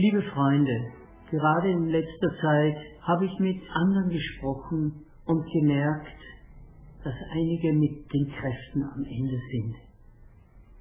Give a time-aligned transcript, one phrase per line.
[0.00, 0.92] Liebe Freunde,
[1.28, 4.92] gerade in letzter Zeit habe ich mit anderen gesprochen
[5.26, 6.18] und gemerkt,
[7.02, 9.74] dass einige mit den Kräften am Ende sind.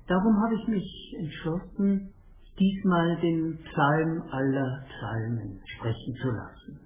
[0.08, 2.14] Darum habe ich mich entschlossen,
[2.60, 6.80] diesmal den Psalm aller Psalmen sprechen zu lassen.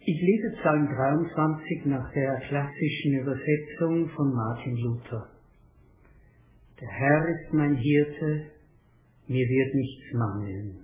[0.00, 5.28] Ich lese Psalm 23 nach der klassischen Übersetzung von Martin Luther.
[6.80, 8.46] Der Herr ist mein Hirte,
[9.28, 10.83] mir wird nichts mangeln.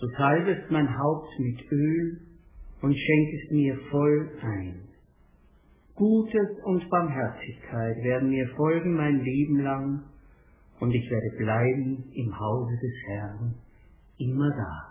[0.00, 2.20] Du salbest mein Haupt mit Öl
[2.80, 4.88] und schenkest mir voll ein.
[5.94, 10.02] Gutes und Barmherzigkeit werden mir folgen mein Leben lang,
[10.80, 13.54] und ich werde bleiben im Hause des Herrn
[14.16, 14.90] immer da.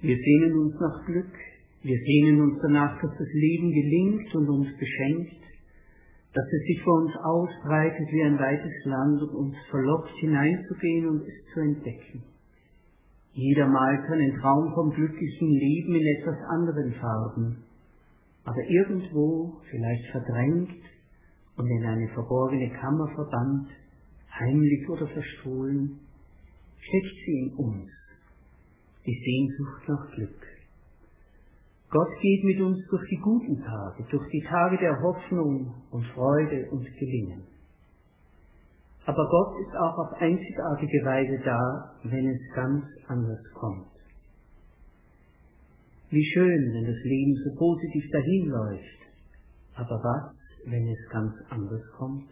[0.00, 1.32] Wir sehnen uns nach Glück,
[1.84, 5.42] wir sehnen uns danach, dass das Leben gelingt und uns beschenkt,
[6.34, 11.22] dass es sich vor uns ausbreitet wie ein weites Land und uns verlockt hineinzugehen und
[11.22, 12.24] es zu entdecken.
[13.34, 17.64] Jeder malt seinen Traum vom glücklichen Leben in etwas anderen Farben,
[18.44, 20.82] aber irgendwo, vielleicht verdrängt
[21.56, 23.68] und in eine verborgene Kammer verbannt,
[24.38, 25.98] heimlich oder verstohlen,
[26.78, 27.90] steckt sie in uns,
[29.06, 30.46] die Sehnsucht nach Glück.
[31.90, 36.68] Gott geht mit uns durch die guten Tage, durch die Tage der Hoffnung und Freude
[36.70, 37.51] und Gelingen.
[39.04, 43.88] Aber Gott ist auch auf einzigartige Weise da, wenn es ganz anders kommt.
[46.10, 49.00] Wie schön, wenn das Leben so positiv dahinläuft.
[49.74, 50.36] Aber was,
[50.66, 52.28] wenn es ganz anders kommt?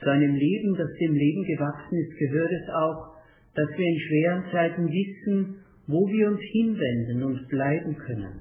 [0.00, 3.14] Zu einem Leben, das dem Leben gewachsen ist, gehört es auch,
[3.54, 8.40] dass wir in schweren Zeiten wissen, wo wir uns hinwenden und bleiben können,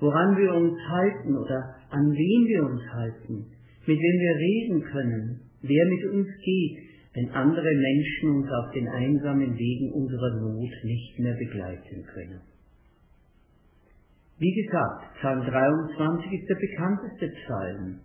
[0.00, 3.46] woran wir uns halten oder an wen wir uns halten,
[3.86, 6.78] mit wem wir reden können, wer mit uns geht,
[7.14, 12.40] wenn andere Menschen uns auf den einsamen Wegen unserer Not nicht mehr begleiten können.
[14.38, 18.00] Wie gesagt, Psalm 23 ist der bekannteste Psalm.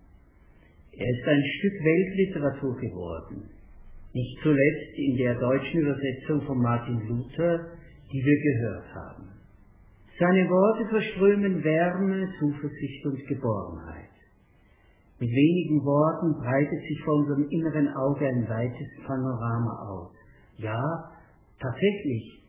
[0.98, 3.50] Er ist ein Stück Weltliteratur geworden,
[4.14, 7.78] nicht zuletzt in der deutschen Übersetzung von Martin Luther,
[8.12, 9.30] die wir gehört haben.
[10.20, 14.13] Seine Worte verströmen Wärme, Zuversicht und Geborgenheit.
[15.24, 20.12] Mit wenigen Worten breitet sich vor unserem inneren Auge ein weites Panorama aus.
[20.58, 20.84] Ja,
[21.62, 22.44] tatsächlich,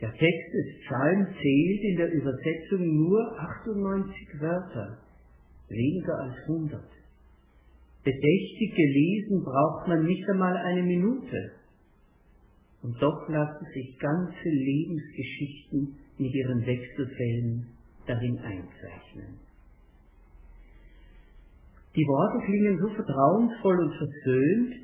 [0.00, 3.18] der Text des Psalms zählt in der Übersetzung nur
[3.66, 4.98] 98 Wörter,
[5.70, 6.80] weniger als 100.
[8.04, 11.50] Bedächtig gelesen braucht man nicht einmal eine Minute.
[12.82, 17.66] Und doch lassen sich ganze Lebensgeschichten mit ihren Wechselfällen
[18.06, 19.49] darin einzeichnen.
[21.96, 24.74] Die Worte klingen so vertrauensvoll und versöhnt,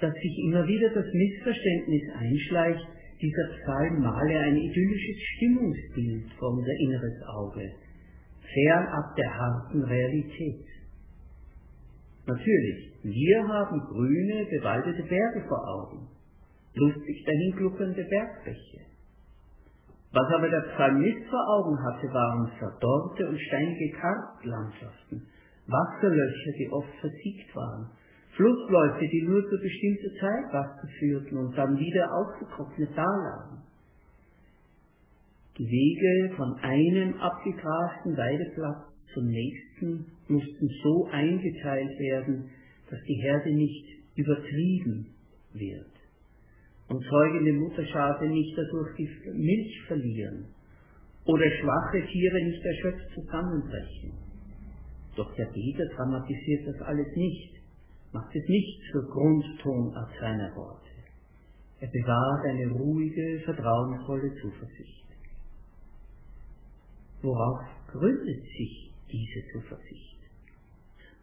[0.00, 2.86] dass sich immer wieder das Missverständnis einschleicht,
[3.20, 7.70] dieser Psalm male ein idyllisches Stimmungsbild vor unser inneres Auge,
[8.52, 10.66] fernab der harten Realität.
[12.26, 16.08] Natürlich, wir haben grüne, bewaldete Berge vor Augen,
[16.74, 18.80] lustig dahingluckernde Bergbäche.
[20.12, 25.26] Was aber der Psalmist vor Augen hatte, waren verdorrte und steinige Karstlandschaften,
[25.66, 27.90] Wasserlöcher, die oft versiegt waren,
[28.36, 33.62] Flussläufe, die nur zu bestimmter Zeit Wasser führten und dann wieder ausgetrocknet dalagen.
[35.58, 42.50] Die Wege von einem abgegrasten Weideplatz zum nächsten mussten so eingeteilt werden,
[42.90, 43.86] dass die Herde nicht
[44.16, 45.06] übertrieben
[45.52, 45.92] wird
[46.88, 50.46] und zeugende Mutterschafe nicht dadurch die Milch verlieren
[51.26, 54.21] oder schwache Tiere nicht erschöpft zusammenbrechen.
[55.16, 57.54] Doch der Beter dramatisiert das alles nicht,
[58.12, 60.90] macht es nicht zur Grundtonart seiner Worte.
[61.80, 65.04] Er bewahrt eine ruhige, vertrauensvolle Zuversicht.
[67.22, 70.12] Worauf gründet sich diese Zuversicht?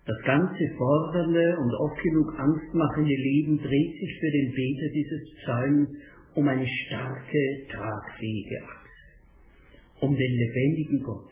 [0.06, 5.89] Das ganze fordernde und oft genug angstmachende Leben dreht sich für den Beter dieses Psalms
[6.35, 11.31] um eine starke, tragfähige Achse, um den lebendigen Gott,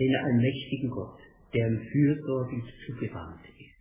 [0.00, 1.20] den allmächtigen Gott,
[1.54, 3.78] der ihm fürsorglich zugewandt ist.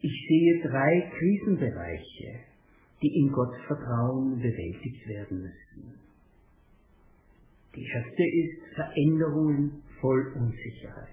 [0.00, 2.40] Ich sehe drei Krisenbereiche,
[3.02, 5.98] die in Gott Vertrauen bewältigt werden müssen.
[7.74, 11.08] Die erste ist Veränderungen voll Unsicherheit.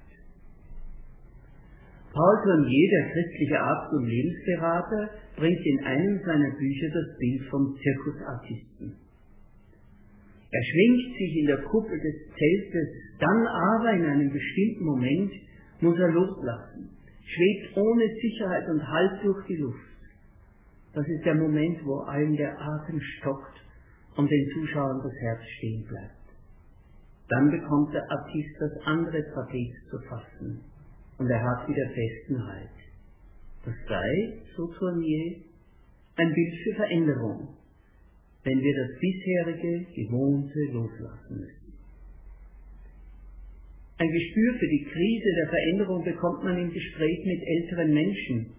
[2.13, 7.77] Paul Tournier, der christliche Arzt und Lebensberater, bringt in einem seiner Bücher das Bild vom
[7.81, 8.95] Zirkusartisten.
[10.51, 12.89] Er schwingt sich in der Kuppel des Zeltes,
[13.19, 15.31] dann aber in einem bestimmten Moment
[15.79, 16.89] muss er loslassen,
[17.23, 19.79] schwebt ohne Sicherheit und Halt durch die Luft.
[20.93, 23.61] Das ist der Moment, wo allen der Atem stockt
[24.17, 26.21] und den Zuschauern das Herz stehen bleibt.
[27.29, 30.59] Dann bekommt der Artist das andere Trapez zu fassen
[31.17, 32.77] und er hat wieder festen Halt.
[33.63, 35.37] Das sei, so Tournier,
[36.17, 37.55] ein Bild für Veränderung,
[38.43, 41.61] wenn wir das bisherige, gewohnte loslassen müssen.
[43.97, 48.49] Ein Gespür für die Krise der Veränderung bekommt man im Gespräch mit älteren Menschen,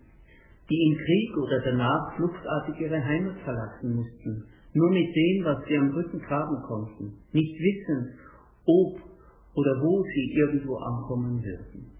[0.71, 4.45] die im Krieg oder danach fluchtartig ihre Heimat verlassen mussten,
[4.75, 8.15] nur mit dem, was sie am Rücken tragen konnten, nicht wissen,
[8.65, 9.03] ob
[9.55, 11.91] oder wo sie irgendwo ankommen würden.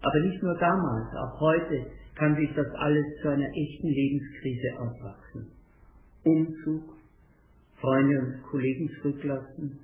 [0.00, 5.61] Aber nicht nur damals, auch heute kann sich das alles zu einer echten Lebenskrise auswachsen.
[6.24, 6.94] Umzug,
[7.80, 9.80] Freunde und Kollegen zurücklassen,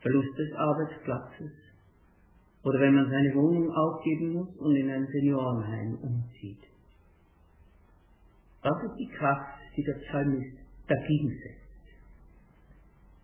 [0.00, 1.52] Verlust des Arbeitsplatzes
[2.62, 6.62] oder wenn man seine Wohnung aufgeben muss und in ein Seniorenheim umzieht.
[8.62, 11.68] Was ist die Kraft, die der Psalmist dagegen setzt?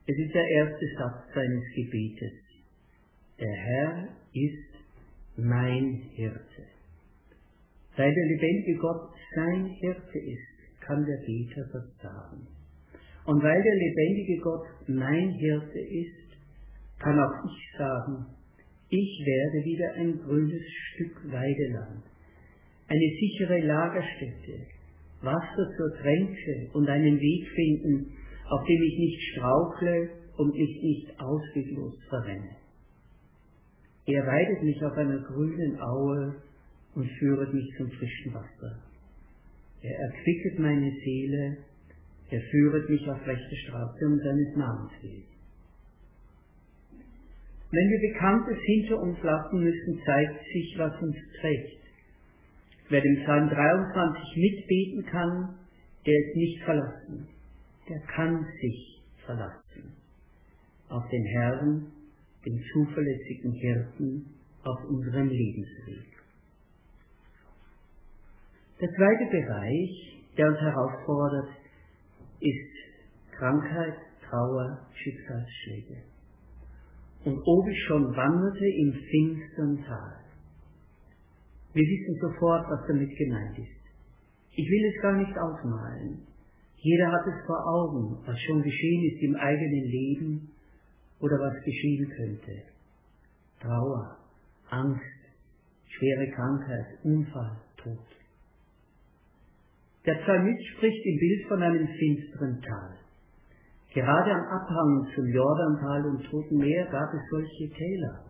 [0.06, 2.32] Es ist der erste Satz seines Gebetes.
[3.40, 4.74] Der Herr ist
[5.36, 6.62] mein Hirte.
[7.96, 10.54] Weil der lebendige Gott sein Hirte ist,
[10.86, 12.46] kann der Beter das sagen.
[13.26, 16.24] Und weil der lebendige Gott mein Hirte ist,
[16.98, 18.26] kann auch ich sagen,
[18.90, 22.04] ich werde wieder ein grünes Stück Weideland,
[22.86, 24.66] eine sichere Lagerstätte,
[25.22, 28.12] Wasser zur Tränke und einen Weg finden,
[28.50, 32.56] auf dem ich nicht strauchle und mich nicht ausweglos verrenne.
[34.06, 36.42] Er weidet mich auf einer grünen Aue
[36.94, 38.83] und führet mich zum frischen Wasser.
[39.84, 41.58] Er erquicket meine Seele,
[42.30, 45.28] er führet mich auf rechte Straße um seines Namens willen.
[47.70, 51.82] Wenn wir Bekanntes hinter uns lassen müssen, zeigt sich, was uns trägt.
[52.88, 55.54] Wer dem Psalm 23 mitbeten kann,
[56.06, 57.28] der ist nicht verlassen
[57.88, 59.92] der kann sich verlassen
[60.88, 61.92] auf den Herrn,
[62.44, 64.26] den zuverlässigen Hirten
[64.62, 66.13] auf unserem Lebensweg.
[68.80, 71.48] Der zweite Bereich, der uns herausfordert,
[72.40, 73.94] ist Krankheit,
[74.28, 76.02] Trauer, Schicksalsschläge.
[77.24, 80.24] Und ob ich schon wanderte im finstern Tal.
[81.72, 83.84] Wir wissen sofort, was damit gemeint ist.
[84.56, 86.26] Ich will es gar nicht ausmalen.
[86.76, 90.50] Jeder hat es vor Augen, was schon geschehen ist im eigenen Leben
[91.20, 92.62] oder was geschehen könnte.
[93.60, 94.18] Trauer,
[94.68, 95.00] Angst,
[95.88, 98.13] schwere Krankheit, Unfall, Tod.
[100.06, 103.04] Der Psalmist spricht im Bild von einem finsteren Tal.
[103.94, 108.20] Gerade am Abhang zum Jordantal und Toten Meer gab es solche Täler.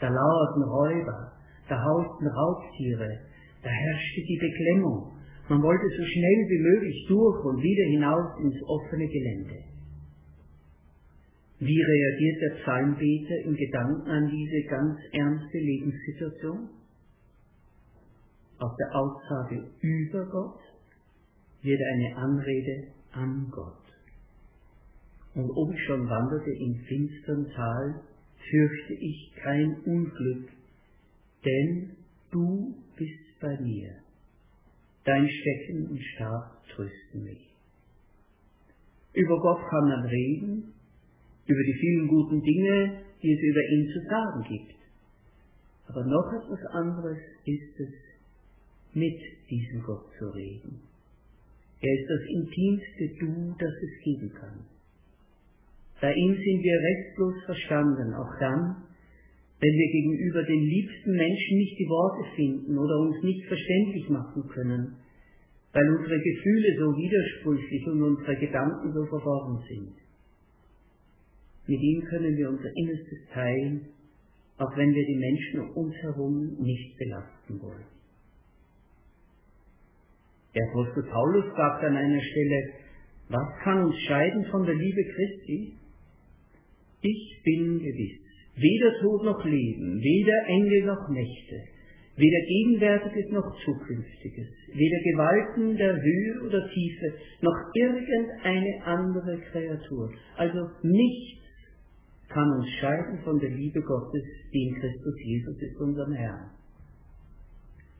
[0.00, 1.32] Da lauerten Räuber,
[1.68, 3.20] da hausten Raubtiere,
[3.62, 5.12] da herrschte die Beklemmung,
[5.48, 9.60] man wollte so schnell wie möglich durch und wieder hinaus ins offene Gelände.
[11.60, 16.68] Wie reagiert der Psalmbeter im Gedanken an diese ganz ernste Lebenssituation?
[18.58, 20.73] Auf der Aussage über Gott
[21.64, 23.84] wird eine Anrede an Gott.
[25.34, 28.02] Und ob ich schon wanderte im finstern Tal,
[28.50, 30.50] fürchte ich kein Unglück,
[31.44, 31.96] denn
[32.30, 33.96] du bist bei mir.
[35.04, 37.50] Dein Stecken und Stab trösten mich.
[39.14, 40.74] Über Gott kann man reden,
[41.46, 44.74] über die vielen guten Dinge, die es über ihn zu sagen gibt.
[45.88, 47.94] Aber noch etwas anderes ist es,
[48.94, 50.93] mit diesem Gott zu reden.
[51.80, 54.64] Er ist das intimste Du, das es geben kann.
[56.00, 58.84] Bei ihm sind wir restlos verstanden, auch dann,
[59.60, 64.48] wenn wir gegenüber den liebsten Menschen nicht die Worte finden oder uns nicht verständlich machen
[64.48, 64.96] können,
[65.72, 69.94] weil unsere Gefühle so widersprüchlich und unsere Gedanken so verworren sind.
[71.66, 73.88] Mit ihm können wir unser Innerstes teilen,
[74.58, 77.93] auch wenn wir die Menschen um uns herum nicht belasten wollen.
[80.54, 82.72] Der Apostel Paulus sagt an einer Stelle,
[83.28, 85.76] was kann uns scheiden von der Liebe Christi?
[87.00, 88.24] Ich bin gewiss,
[88.56, 91.58] Weder Tod noch Leben, weder Engel noch Mächte,
[92.16, 100.12] weder Gegenwärtiges noch Zukünftiges, weder Gewalten der Höhe oder Tiefe, noch irgendeine andere Kreatur.
[100.36, 101.42] Also nichts
[102.28, 106.50] kann uns scheiden von der Liebe Gottes, die in Christus Jesus ist, unserem Herrn.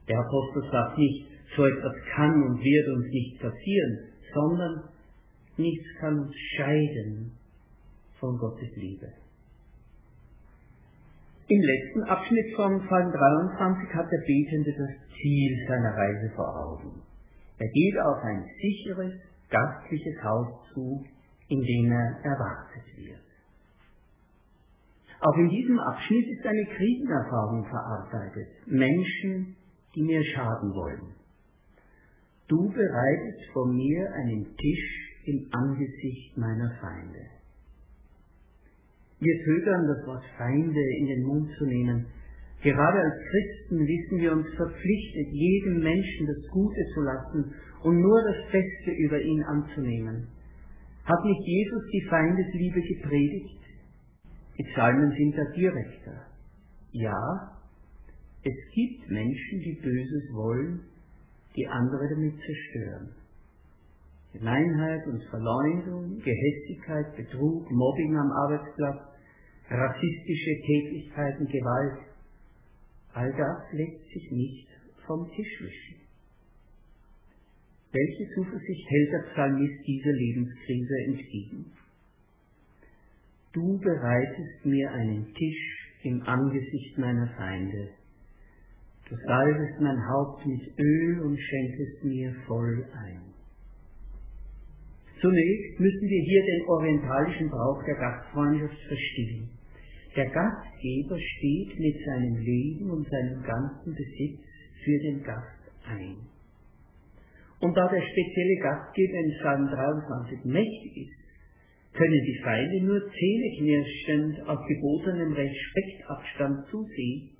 [0.08, 3.98] Der Apostel sagt nicht, so etwas kann und wird uns nicht passieren,
[4.32, 4.88] sondern
[5.56, 7.32] nichts kann uns scheiden
[8.18, 9.06] von Gottes Liebe.
[11.46, 17.02] Im letzten Abschnitt von Psalm 23 hat der Betende das Ziel seiner Reise vor Augen.
[17.58, 19.12] Er geht auf ein sicheres,
[19.50, 21.04] gastliches Haus zu,
[21.48, 23.20] in dem er erwartet wird.
[25.20, 28.48] Auch in diesem Abschnitt ist eine Krisenerfahrung verarbeitet.
[28.66, 29.56] Menschen,
[29.94, 31.14] die mir schaden wollen.
[32.54, 34.86] Du bereitest vor mir einen Tisch
[35.26, 37.18] im Angesicht meiner Feinde.
[39.18, 42.06] Wir zögern, das Wort Feinde in den Mund zu nehmen.
[42.62, 48.22] Gerade als Christen wissen wir uns verpflichtet, jedem Menschen das Gute zu lassen und nur
[48.22, 50.28] das Beste über ihn anzunehmen.
[51.04, 53.62] Hat nicht Jesus die Feindesliebe gepredigt?
[54.58, 56.26] Die Psalmen sind da direkter.
[56.92, 57.58] Ja,
[58.44, 60.93] es gibt Menschen, die Böses wollen,
[61.56, 63.14] die andere damit zerstören.
[64.32, 69.14] Gemeinheit und Verleumdung, Gehässigkeit, Betrug, Mobbing am Arbeitsplatz,
[69.70, 71.98] rassistische Tätigkeiten, Gewalt,
[73.12, 74.68] all das lässt sich nicht
[75.06, 76.04] vom Tisch wischen.
[77.92, 81.72] Welche Zuversicht hält der Psalmist dieser Lebenskrise entgegen?
[83.52, 87.90] Du bereitest mir einen Tisch im Angesicht meiner Feinde.
[89.08, 93.20] Du salbest mein Haupt mit Öl und schenkest mir voll ein.
[95.20, 99.48] Zunächst müssen wir hier den orientalischen Brauch der Gastfreundschaft verstehen.
[100.16, 104.40] Der Gastgeber steht mit seinem Leben und seinem ganzen Besitz
[104.84, 106.16] für den Gast ein.
[107.60, 111.24] Und da der spezielle Gastgeber in Psalm 23 mächtig ist,
[111.94, 117.33] können die Feinde nur zähneknirschend auf gebotenem Respektabstand zusehen,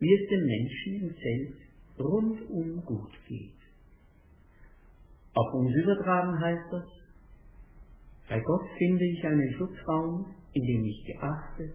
[0.00, 3.60] wie es den Menschen im Zelt rundum gut geht.
[5.34, 6.84] Auf uns übertragen heißt das,
[8.28, 11.74] bei Gott finde ich einen Schutzraum, in dem ich geachtet,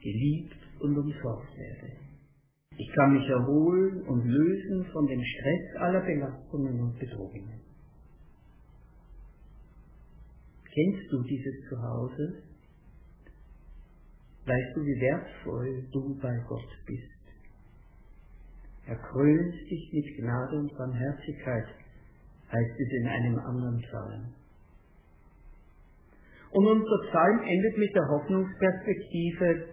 [0.00, 1.92] geliebt und umsorgt werde.
[2.78, 7.60] Ich kann mich erholen und lösen von dem Stress aller Belastungen und Bedrohungen.
[10.64, 12.42] Kennst du dieses Zuhause?
[14.44, 17.15] Weißt du, wie wertvoll du bei Gott bist?
[18.86, 21.66] Er krönt dich mit Gnade und Barmherzigkeit,
[22.52, 24.34] heißt es in einem anderen Psalm.
[26.52, 29.66] Und unser Psalm endet mit der Hoffnungsperspektive,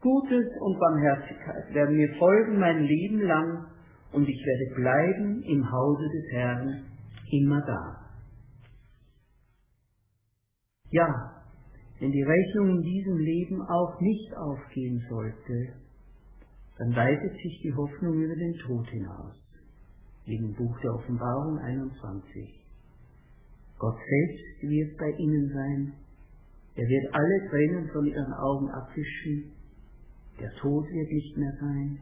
[0.00, 3.66] Gutes und Barmherzigkeit werden mir folgen mein Leben lang
[4.12, 6.84] und ich werde bleiben im Hause des Herrn
[7.30, 8.04] immer da.
[10.90, 11.08] Ja,
[12.00, 15.83] wenn die Rechnung in diesem Leben auch nicht aufgehen sollte,
[16.78, 19.34] dann weitet sich die Hoffnung über den Tod hinaus,
[20.26, 22.64] wie im Buch der Offenbarung 21.
[23.78, 25.92] Gott selbst wird bei ihnen sein,
[26.76, 29.52] er wird alle Tränen von ihren Augen abwischen.
[30.40, 32.00] Der Tod wird nicht mehr sein.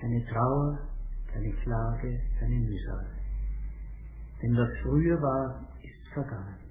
[0.00, 0.78] Keine Trauer,
[1.32, 3.06] keine Klage, keine Mühsal.
[4.42, 6.67] Denn was früher war, ist vergangen.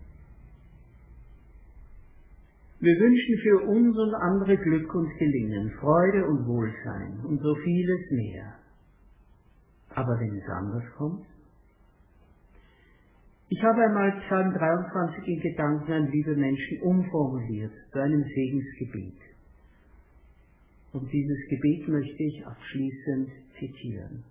[2.80, 8.12] Wir wünschen für uns und andere Glück und Gelingen, Freude und Wohlsein und so vieles
[8.12, 8.54] mehr.
[9.96, 11.26] Aber wenn es anders kommt,
[13.50, 19.22] ich habe einmal Psalm 23 in Gedanken an liebe Menschen umformuliert zu einem Segensgebet.
[20.92, 24.24] Und dieses Gebet möchte ich abschließend zitieren.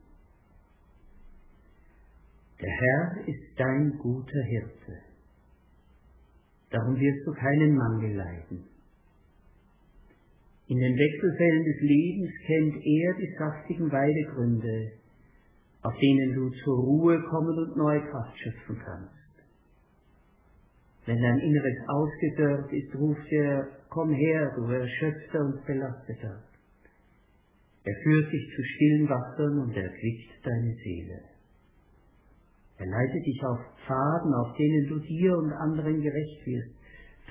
[2.61, 5.06] Der Herr ist dein guter Hirte.
[6.71, 8.65] Darum wirst du keinen Mangel leiden.
[10.69, 14.93] In den Wechselfällen des Lebens kennt er die saftigen Weidegründe,
[15.83, 19.15] auf denen du zur Ruhe kommen und neue Kraft schöpfen kannst.
[21.07, 26.43] Wenn dein Inneres ausgedörrt ist, ruft er, komm her, du Erschöpfter und Belasteter.
[27.85, 31.36] Er führt dich zu stillen Wassern und erquickt deine Seele.
[32.79, 36.77] Er leitet dich auf Pfaden, auf denen du dir und anderen gerecht wirst,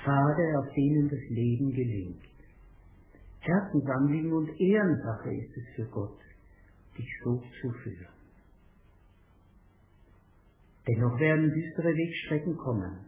[0.03, 2.23] Pfade, auf denen das Leben gelingt.
[3.39, 6.19] Herzensanliegen und Ehrensache ist es für Gott,
[6.97, 8.15] dich so zu führen.
[10.87, 13.05] Dennoch werden düstere Wegstrecken kommen.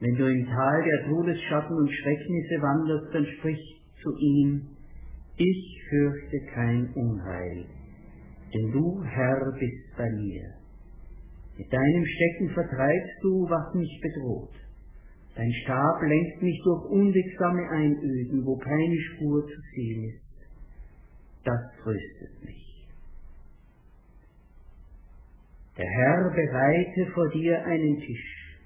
[0.00, 4.68] Wenn du im Tal der Todesschatten und Schrecknisse wanderst, dann sprich zu ihm,
[5.36, 7.66] ich fürchte kein Unheil,
[8.54, 10.54] denn du, Herr, bist bei mir.
[11.58, 14.54] Mit deinem Stecken vertreibst du, was mich bedroht.
[15.34, 20.22] Dein Stab lenkt mich durch unwegsame Einöden, wo keine Spur zu sehen ist.
[21.44, 22.86] Das tröstet mich.
[25.76, 28.58] Der Herr bereite vor dir einen Tisch.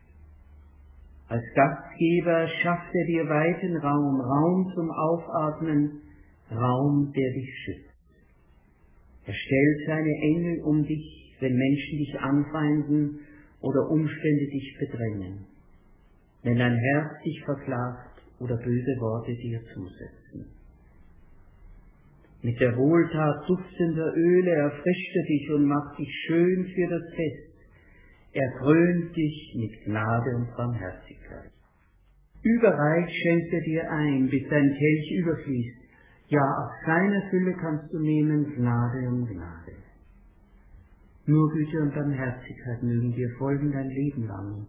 [1.29, 6.03] Als Gastgeber schafft er dir weiten Raum, Raum zum Aufatmen,
[6.51, 7.93] Raum, der dich schützt.
[9.25, 13.19] Er stellt seine Engel um dich, wenn Menschen dich anfeinden
[13.61, 15.53] oder Umstände dich bedrängen
[16.43, 20.51] wenn dein Herz dich verklagt oder böse Worte dir zusetzen.
[22.43, 27.53] Mit der Wohltat duftender Öle erfrischt er dich und macht dich schön für das Fest.
[28.33, 31.53] Er krönt dich mit Gnade und Barmherzigkeit.
[32.43, 35.83] Überreich schenkt er dir ein, bis dein Kelch überfließt.
[36.29, 39.82] Ja, aus seiner Fülle kannst du nehmen Gnade um Gnade.
[41.27, 44.67] Nur Güte und Barmherzigkeit mögen dir folgen dein Leben lang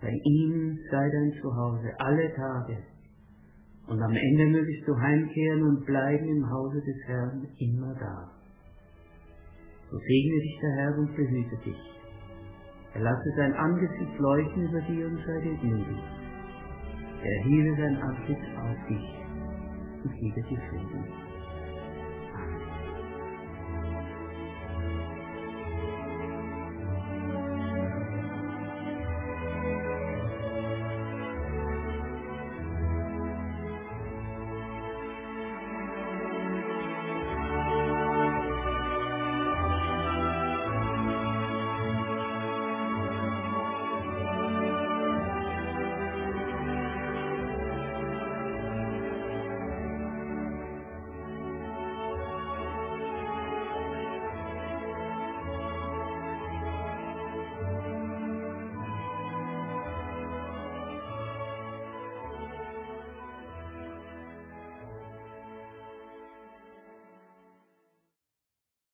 [0.00, 2.76] bei ihm sei dein Zuhause alle Tage.
[3.86, 8.30] Und am Ende mögest du heimkehren und bleiben im Hause des Herrn immer da.
[9.90, 11.80] So segne dich der Herr und behüte dich.
[12.94, 16.02] Er lasse sein Angesicht leuchten über dir und sei dir gnädig.
[17.22, 19.14] Er hebe sein Antlitz auf dich
[20.04, 21.25] und gebe dir Frieden.